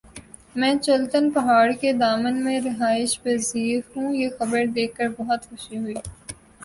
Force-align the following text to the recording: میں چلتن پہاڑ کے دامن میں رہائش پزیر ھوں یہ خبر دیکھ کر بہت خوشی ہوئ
میں 0.55 0.73
چلتن 0.77 1.29
پہاڑ 1.31 1.71
کے 1.81 1.91
دامن 1.93 2.43
میں 2.43 2.59
رہائش 2.61 3.17
پزیر 3.23 3.79
ھوں 3.93 4.13
یہ 4.13 4.29
خبر 4.39 4.65
دیکھ 4.75 4.95
کر 4.97 5.09
بہت 5.17 5.49
خوشی 5.49 5.77
ہوئ 5.77 5.93